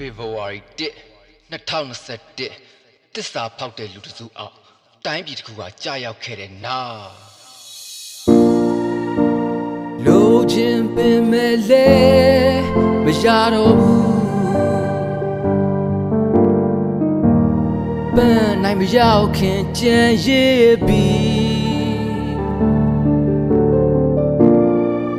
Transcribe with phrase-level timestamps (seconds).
[0.00, 0.92] ဖေဖော်ဝါရီ1
[1.50, 4.56] 2021 တစ္ဆာဖောက်တဲ့လူတစ်စုအောက်
[5.06, 6.80] တိုင်းပြည်တစ်ခုကကြာရောက်ခဲ့တဲ့နာ
[10.04, 11.90] လိုချင်ပင်မဲ့လေ
[13.04, 14.12] မရတော့ဘူး
[18.16, 21.08] ပန်းနိုင်မရောက်ခင်ကြံရည်ပြီ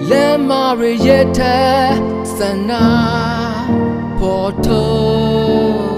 [0.10, 1.88] လမ်းမရရဲ့တဲ့
[2.36, 2.38] စ
[2.70, 2.86] နာ
[4.20, 5.91] ပေါ်တော့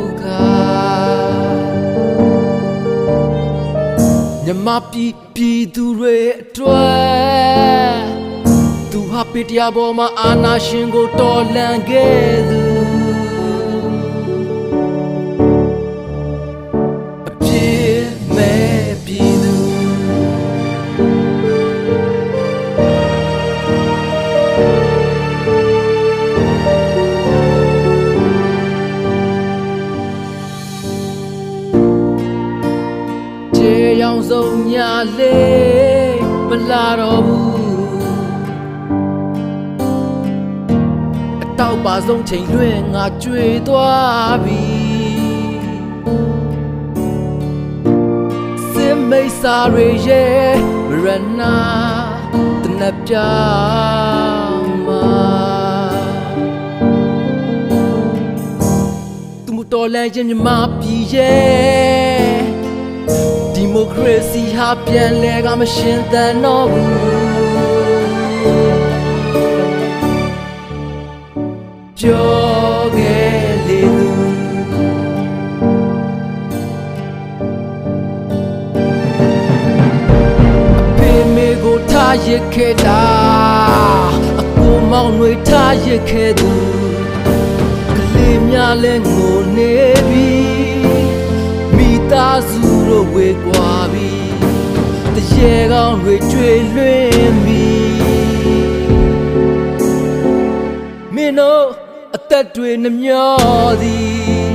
[4.53, 7.97] မြမပြည်ပြည်သူတွေအတွက်
[8.91, 12.72] သူဟာပစ်တရားပေါ်မှာအာနာရှင်ကိုတော်လှန်ခဲ့သူ
[34.33, 37.53] ရောင်စုံညာလေးမလာတော့ဘူး
[41.43, 44.63] အတောက်ပါဆုံးချိန်လွင်ငါကြွေသွားပြီ
[48.71, 50.53] စင်မိတ်စာတွေရဲ့
[51.03, 51.05] ရ
[51.39, 51.57] နာ
[52.63, 53.13] တနပ်ပြ
[54.85, 55.05] မှာ
[59.45, 60.47] သူမတော်လဲခြင်းမြမ
[60.79, 62.02] ပြည်ရဲ့ဒီမို
[63.95, 66.93] ကရေစီဟာပြန်လဲကမရှင်သန်တော့ဘူး
[71.97, 74.09] ပြောခဲ့လေသူ
[80.79, 83.03] အဖေမေကိုထားရခဲ့တာ
[84.39, 86.51] အကိုမောင်တွေထားရခဲ့သူ
[87.97, 89.73] ကလေးများလဲငိုနေ
[90.09, 90.29] ပြီ
[91.75, 92.62] မိသားစုတို့ဝေကွာပြီတ
[95.43, 97.65] ရေကောင်းတွေကျွေလွင်ပြီ
[101.15, 101.65] မင်းတို့
[102.15, 103.33] အသက်တွေနှမျော
[103.81, 104.53] သည်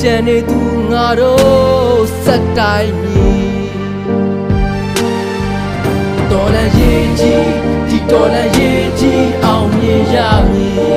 [0.00, 3.52] ကြံနေသူငါတို့စက်တိုင်းမြည်
[6.30, 7.48] တော်လည်းရေးကြီး
[7.88, 10.16] ဒီတော်လည်းရေးကြီးအောင်မြင်ရ
[10.50, 10.93] မည်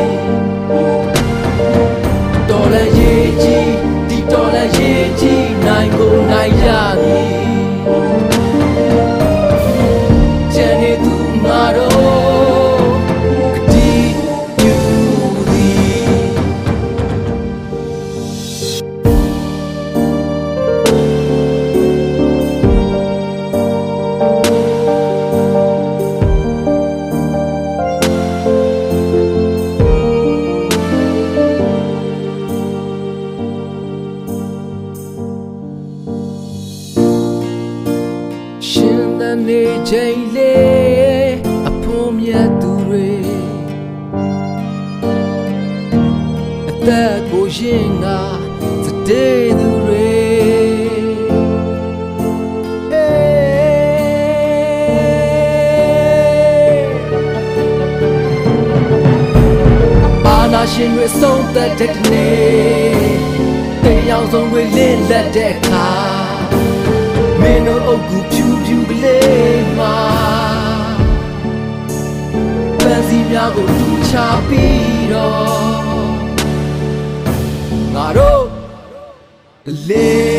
[38.72, 41.32] ရှင်သန်နေချိန်လေး
[41.70, 43.10] အဖို့မြတ်သူတွေ
[46.70, 48.06] အသက်ကိုရင်က
[48.86, 50.12] စတဲ့သူတွေ
[60.26, 63.18] အာနာရှင်တွေဆုံးသက်တဲ့နေ့
[63.84, 65.88] တရားဆုံးတွေလင်းလက်တဲ့အခါ
[67.42, 68.37] မင်းတို့အုပ်ကူဖြူဖြူက
[73.56, 74.16] ကိုထူချ
[74.48, 76.08] ပြီးတော့
[77.94, 78.44] ငါတို့
[79.90, 80.37] လေး